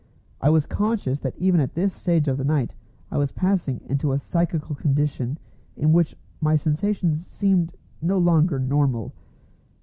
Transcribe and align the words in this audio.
I 0.41 0.49
was 0.49 0.65
conscious 0.65 1.19
that 1.19 1.37
even 1.37 1.61
at 1.61 1.75
this 1.75 1.93
stage 1.93 2.27
of 2.27 2.37
the 2.39 2.43
night 2.43 2.73
I 3.11 3.19
was 3.19 3.31
passing 3.33 3.81
into 3.85 4.13
a 4.13 4.17
psychical 4.17 4.73
condition 4.73 5.37
in 5.77 5.93
which 5.93 6.15
my 6.41 6.55
sensations 6.55 7.27
seemed 7.27 7.73
no 8.01 8.17
longer 8.17 8.57
normal. 8.57 9.13